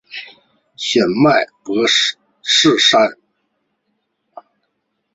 [0.75, 1.85] 显脉柏
[2.41, 2.99] 氏参